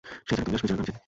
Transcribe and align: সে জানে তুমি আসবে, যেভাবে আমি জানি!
সে 0.27 0.31
জানে 0.37 0.41
তুমি 0.45 0.55
আসবে, 0.57 0.67
যেভাবে 0.69 0.75
আমি 0.81 0.89
জানি! 0.89 0.99